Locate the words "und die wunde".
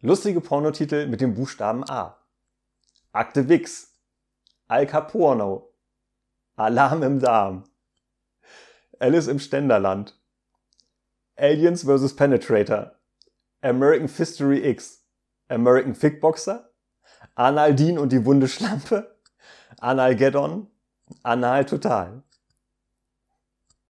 17.98-18.48